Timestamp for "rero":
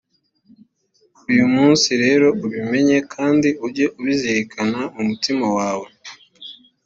2.03-2.27